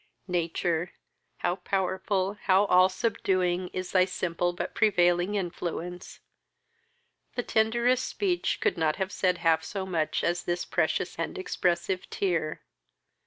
Nature, 0.27 0.93
how 1.37 1.57
powerful, 1.57 2.33
how 2.45 2.65
all 2.65 2.89
subduing, 2.89 3.67
is 3.67 3.91
thy 3.91 4.03
simple 4.03 4.51
but 4.51 4.73
prevailing 4.73 5.35
influence! 5.35 6.21
The 7.35 7.43
tenderest 7.43 8.07
speech 8.07 8.57
could 8.61 8.79
not 8.79 8.95
have 8.95 9.11
said 9.11 9.37
half 9.37 9.63
so 9.63 9.85
much 9.85 10.23
as 10.23 10.45
this 10.45 10.65
precious 10.65 11.19
and 11.19 11.37
expressive 11.37 12.09
tear. 12.09 12.63